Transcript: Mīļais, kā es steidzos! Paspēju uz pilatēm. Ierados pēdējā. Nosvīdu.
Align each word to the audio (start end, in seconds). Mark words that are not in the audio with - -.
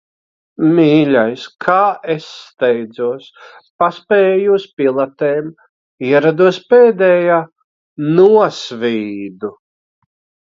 Mīļais, 0.77 1.41
kā 1.65 1.81
es 2.13 2.29
steidzos! 2.37 3.27
Paspēju 3.83 4.55
uz 4.61 4.65
pilatēm. 4.81 5.51
Ierados 6.13 6.59
pēdējā. 6.73 7.37
Nosvīdu. 8.21 9.53